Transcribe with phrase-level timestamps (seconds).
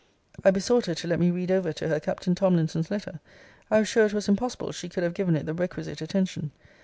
[0.43, 3.19] I besought her to let me read over to her Captain Tomlinson's letter.
[3.69, 6.49] I was sure it was impossible she could have given it the requisite attention.